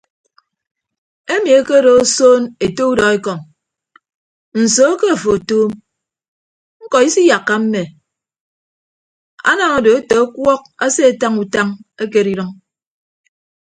Emi 1.33 1.49
ekedo 1.59 1.91
osoon 2.03 2.41
ete 2.65 2.83
udọekọñ 2.91 3.39
nso 4.59 4.85
ke 4.99 5.07
afo 5.15 5.29
otuum 5.37 5.71
ñkọ 6.83 6.97
isiyakka 7.07 7.53
mme 7.61 7.81
anam 9.49 9.71
ado 9.77 9.89
ete 9.99 10.15
ọkuọk 10.25 10.61
asetañ 10.85 11.33
utañ 11.43 11.67
ekere 12.03 12.29
idʌñ. 12.33 12.49